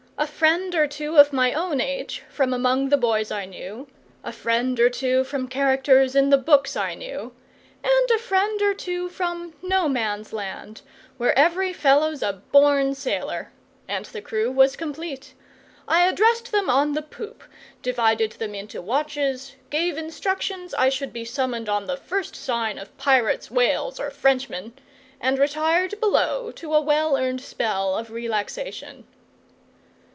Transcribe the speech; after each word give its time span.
A 0.17 0.27
friend 0.27 0.75
or 0.75 0.85
two 0.85 1.17
of 1.17 1.33
my 1.33 1.51
own 1.51 1.81
age, 1.81 2.21
from 2.29 2.53
among 2.53 2.89
the 2.89 2.97
boys 2.97 3.31
I 3.31 3.45
knew; 3.45 3.87
a 4.23 4.31
friend 4.31 4.79
or 4.79 4.87
two 4.89 5.23
from 5.23 5.47
characters 5.47 6.15
in 6.15 6.29
the 6.29 6.37
books 6.37 6.77
I 6.77 6.93
knew; 6.93 7.33
and 7.83 8.11
a 8.11 8.19
friend 8.19 8.61
or 8.61 8.75
two 8.75 9.09
from 9.09 9.55
No 9.63 9.89
man's 9.89 10.31
land, 10.31 10.83
where 11.17 11.35
every 11.37 11.73
fellow's 11.73 12.21
a 12.21 12.33
born 12.33 12.93
sailor; 12.93 13.51
and 13.87 14.05
the 14.05 14.21
crew 14.21 14.51
was 14.51 14.75
complete. 14.75 15.33
I 15.87 16.07
addressed 16.07 16.51
them 16.51 16.69
on 16.69 16.93
the 16.93 17.01
poop, 17.01 17.43
divided 17.81 18.33
them 18.33 18.53
into 18.53 18.79
watches, 18.79 19.55
gave 19.71 19.97
instructions 19.97 20.75
I 20.75 20.89
should 20.89 21.13
be 21.13 21.25
summoned 21.25 21.67
on 21.67 21.87
the 21.87 21.97
first 21.97 22.35
sign 22.35 22.77
of 22.77 22.95
pirates, 22.99 23.49
whales, 23.49 23.99
or 23.99 24.11
Frenchmen, 24.11 24.73
and 25.19 25.39
retired 25.39 25.99
below 25.99 26.51
to 26.51 26.75
a 26.75 26.81
well 26.81 27.17
earned 27.17 27.41
spell 27.41 27.95
of 27.97 28.11
relaxation. 28.11 29.07